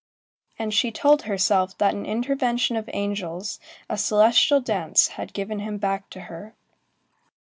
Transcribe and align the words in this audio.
And 0.57 0.73
she 0.73 0.89
told 0.91 1.21
herself 1.29 1.77
that 1.77 1.93
an 1.93 2.07
intervention 2.07 2.75
of 2.75 2.87
the 2.87 2.95
angels, 2.95 3.59
a 3.87 3.99
celestial 3.99 4.59
chance, 4.63 5.09
had 5.09 5.31
given 5.31 5.59
him 5.59 5.77
back 5.77 6.09
to 6.09 6.21
her. 6.21 6.55